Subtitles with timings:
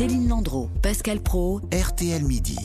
[0.00, 2.56] Céline Landreau, Pascal Pro, RTL Midi.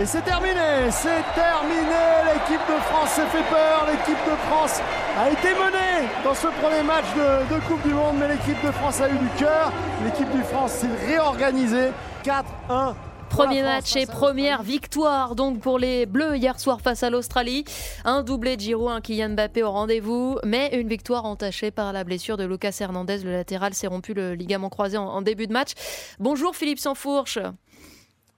[0.00, 2.04] Et c'est terminé, c'est terminé.
[2.32, 3.88] L'équipe de France s'est fait peur.
[3.90, 4.80] L'équipe de France
[5.18, 8.70] a été menée dans ce premier match de, de Coupe du Monde, mais l'équipe de
[8.70, 9.72] France a eu du cœur.
[10.04, 11.90] L'équipe de France s'est réorganisée.
[12.22, 12.94] 4-1
[13.34, 17.64] Premier match et première victoire donc pour les Bleus hier soir face à l'Australie.
[18.04, 22.04] Un doublé de Giroud, un Kylian Mbappé au rendez-vous, mais une victoire entachée par la
[22.04, 23.18] blessure de Lucas Hernandez.
[23.18, 25.72] Le latéral s'est rompu le ligament croisé en, en début de match.
[26.20, 27.40] Bonjour Philippe Sansfourche.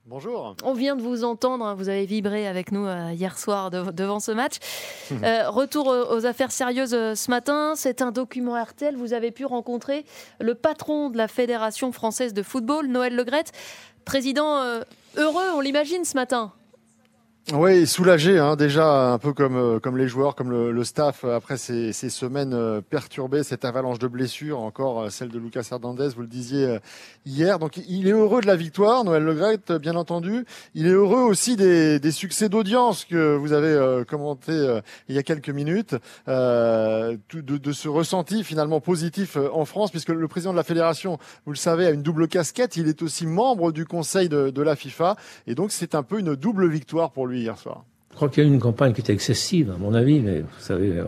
[0.09, 0.55] Bonjour.
[0.63, 3.91] On vient de vous entendre, hein, vous avez vibré avec nous euh, hier soir de,
[3.91, 4.55] devant ce match.
[5.23, 9.45] Euh, retour aux affaires sérieuses euh, ce matin, c'est un document RTL, vous avez pu
[9.45, 10.05] rencontrer
[10.39, 13.51] le patron de la Fédération française de football, Noël Legrette,
[14.05, 14.61] président
[15.17, 16.53] heureux, on l'imagine ce matin.
[17.53, 21.23] Oui, soulagé hein, déjà, un peu comme, euh, comme les joueurs, comme le, le staff,
[21.23, 25.65] euh, après ces, ces semaines euh, perturbées, cette avalanche de blessures, encore celle de Lucas
[25.71, 26.77] Hernandez, vous le disiez
[27.25, 27.57] hier.
[27.57, 30.43] Donc il est heureux de la victoire, Noël Legrette, bien entendu.
[30.75, 35.23] Il est heureux aussi des, des succès d'audience que vous avez commenté il y a
[35.23, 35.95] quelques minutes,
[36.27, 41.17] euh, de, de ce ressenti finalement positif en France, puisque le président de la fédération,
[41.45, 42.75] vous le savez, a une double casquette.
[42.75, 45.15] Il est aussi membre du conseil de, de la FIFA,
[45.47, 47.83] et donc c'est un peu une double victoire pour lui hier soir.
[48.11, 50.41] Je crois qu'il y a eu une campagne qui était excessive, à mon avis, mais
[50.41, 51.03] vous savez,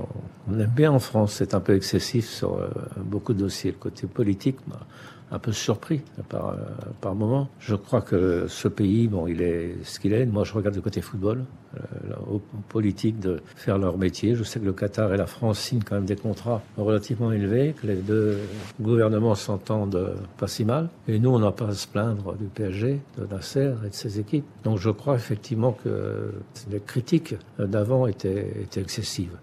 [0.47, 3.71] on aime bien en France, c'est un peu excessif sur euh, beaucoup de dossiers.
[3.71, 4.85] Le côté politique m'a
[5.31, 6.55] un peu surpris par, euh,
[7.01, 7.49] par moment.
[7.59, 10.25] Je crois que ce pays, bon, il est ce qu'il est.
[10.25, 14.35] Moi, je regarde le côté football, euh, aux politiques de faire leur métier.
[14.35, 17.75] Je sais que le Qatar et la France signent quand même des contrats relativement élevés,
[17.79, 18.39] que les deux
[18.81, 20.89] gouvernements s'entendent euh, pas si mal.
[21.07, 24.19] Et nous, on n'a pas à se plaindre du PSG, de Nasser et de ses
[24.19, 24.45] équipes.
[24.63, 26.31] Donc je crois effectivement que
[26.71, 29.37] les critiques d'avant étaient, étaient excessives.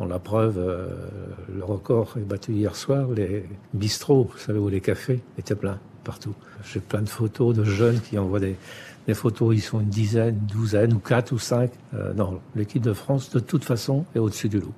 [0.00, 0.88] Bon, la preuve, euh,
[1.54, 3.10] le record est battu hier soir.
[3.10, 6.34] Les bistrots, vous savez, où les cafés étaient pleins partout.
[6.64, 8.56] J'ai plein de photos de jeunes qui envoient des,
[9.06, 11.72] des photos, ils sont une dizaine, douzaine, ou quatre ou cinq.
[11.92, 14.72] Euh, non, l'équipe de France, de toute façon, est au-dessus du lot.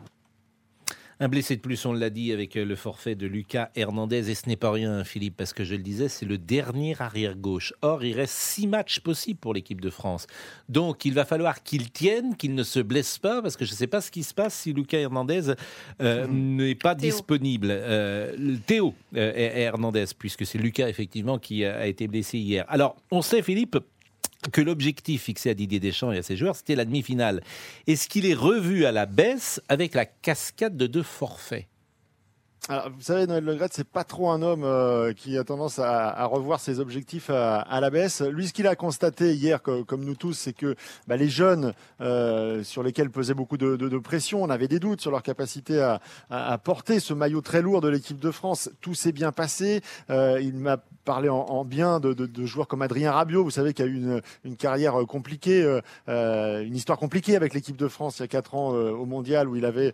[1.23, 4.29] Un blessé de plus, on l'a dit, avec euh, le forfait de Lucas Hernandez.
[4.29, 7.73] Et ce n'est pas rien, Philippe, parce que je le disais, c'est le dernier arrière-gauche.
[7.81, 10.27] Or, il reste six matchs possibles pour l'équipe de France.
[10.69, 13.77] Donc, il va falloir qu'il tienne, qu'il ne se blesse pas, parce que je ne
[13.77, 15.55] sais pas ce qui se passe si Lucas Hernandez
[16.01, 17.13] euh, n'est pas Théo.
[17.13, 17.69] disponible.
[17.71, 22.65] Euh, Théo euh, Hernandez, puisque c'est Lucas, effectivement, qui a été blessé hier.
[22.67, 23.79] Alors, on sait, Philippe,
[24.51, 27.43] que l'objectif fixé à Didier Deschamps et à ses joueurs, c'était la demi-finale.
[27.87, 31.67] Est-ce qu'il est revu à la baisse avec la cascade de deux forfaits?
[32.69, 36.09] Alors, vous savez, Noël Legrette, c'est pas trop un homme euh, qui a tendance à,
[36.11, 38.21] à revoir ses objectifs à, à la baisse.
[38.23, 40.77] Lui, ce qu'il a constaté hier, co- comme, nous tous, c'est que
[41.09, 44.79] bah, les jeunes euh, sur lesquels pesait beaucoup de, de- de pression, on avait des
[44.79, 48.71] doutes sur leur capacité à, à- porter ce maillot très lourd de l'équipe de France.
[48.81, 49.81] Tout s'est bien passé.
[50.11, 53.75] Euh, il m'a parlé en, en bien de, de- joueurs comme Adrien Rabiot, vous savez,
[53.75, 57.77] qui a eu une, une carrière euh, compliquée, euh, euh, une histoire compliquée avec l'équipe
[57.77, 59.93] de France il y a quatre ans au Mondial, où il avait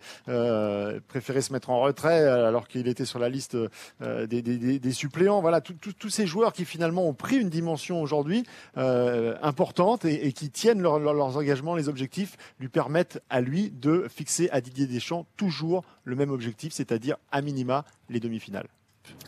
[1.07, 2.21] préféré se mettre en retrait
[2.59, 3.57] alors qu'il était sur la liste
[4.01, 5.39] euh, des, suppléants.
[5.39, 8.43] Voilà, tous ces joueurs qui finalement ont pris une dimension aujourd'hui
[8.77, 13.71] euh, importante et, qui tiennent leur- leur- leurs engagements, les objectifs, lui permettent à lui
[13.71, 18.67] de fixer à Didier Deschamps toujours le même objectif, c'est-à-dire à minima les demi-finales.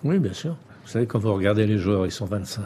[0.03, 0.57] Oui, bien sûr.
[0.83, 2.65] Vous savez, quand vous regardez les joueurs, ils sont 25.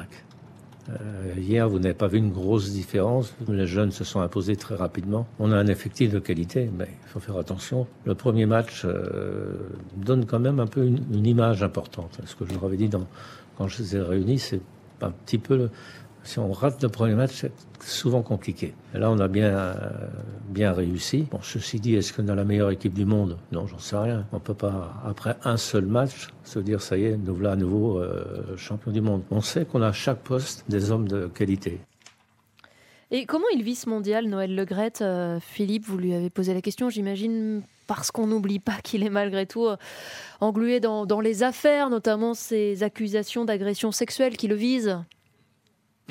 [0.90, 3.34] Euh, hier, vous n'avez pas vu une grosse différence.
[3.48, 5.28] Les jeunes se sont imposés très rapidement.
[5.40, 7.88] On a un effectif de qualité, mais il faut faire attention.
[8.06, 9.54] Le premier match euh,
[9.98, 12.20] donne quand même un peu une, image importante.
[12.26, 12.90] Ce que je leur avais dit
[13.58, 14.62] quand je les ai réunis, c'est
[15.02, 15.70] un petit peu...
[16.26, 18.74] si on rate le premier match, c'est souvent compliqué.
[18.94, 19.76] Et là, on a bien,
[20.50, 21.28] bien réussi.
[21.32, 23.38] Bon, ceci dit, est-ce qu'on a la meilleure équipe du monde?
[23.52, 24.26] Non, j'en sais rien.
[24.34, 27.56] On peut pas, après un seul match, se dire, ça y est, nous voilà à
[27.56, 29.22] nouveau euh, champion du monde.
[29.30, 31.80] On sait qu'on a à chaque poste des hommes de qualité.
[33.12, 36.62] Et comment il vit ce mondial, Noël Legrette Euh, Philippe, vous lui avez posé la
[36.62, 39.78] question, j'imagine, parce qu'on n'oublie pas qu'il est malgré tout euh,
[40.42, 44.98] englué dans, dans les affaires, notamment ces accusations d'agression sexuelle qui le visent.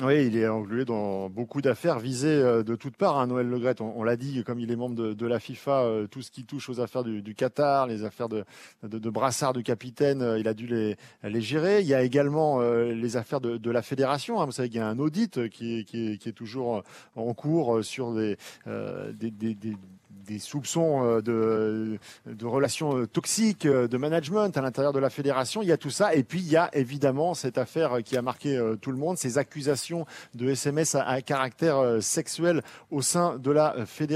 [0.01, 3.17] Oui, il est englué dans beaucoup d'affaires visées euh, de toutes parts.
[3.17, 6.07] Hein, Noël Legrette, on, on l'a dit, comme il est membre de, la FIFA, euh,
[6.07, 8.43] tout ce qui touche aux affaires du, Qatar, les affaires de,
[8.83, 10.97] brassard du capitaine, euh, il a dû les,
[11.41, 11.79] gérer.
[11.79, 14.41] Il y a également les affaires de, la fédération.
[14.41, 14.45] Hein.
[14.45, 16.83] Vous savez qu'il y a un audit qui est, toujours
[17.15, 19.77] en cours sur des, des
[20.25, 25.61] des soupçons euh, de, relations euh, toxiques, euh, de management à l'intérieur de la fédération.
[25.61, 26.13] Il y a tout ça.
[26.15, 29.37] Et puis, il y a évidemment cette affaire qui a marqué tout le monde, ces
[29.37, 32.61] accusations de SMS à, caractère sexuel
[32.91, 33.95] au sein de la fédération.